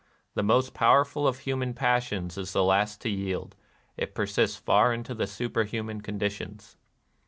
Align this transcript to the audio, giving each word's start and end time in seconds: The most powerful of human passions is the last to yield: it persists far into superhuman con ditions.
The 0.33 0.41
most 0.41 0.73
powerful 0.73 1.27
of 1.27 1.37
human 1.37 1.75
passions 1.75 2.35
is 2.35 2.53
the 2.53 2.63
last 2.63 3.01
to 3.01 3.09
yield: 3.11 3.55
it 3.97 4.15
persists 4.15 4.57
far 4.57 4.91
into 4.95 5.13
superhuman 5.27 6.01
con 6.01 6.17
ditions. 6.17 6.73